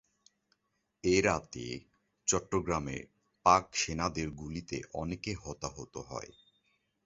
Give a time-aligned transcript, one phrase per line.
[1.03, 1.65] এ রাতে
[2.27, 2.97] চট্টগ্রামে
[3.45, 6.31] পাক সেনাদের গুলিতে অনেকে হতাহত হয়।